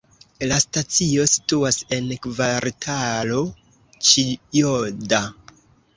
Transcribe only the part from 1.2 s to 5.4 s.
situas en Kvartalo Ĉijoda.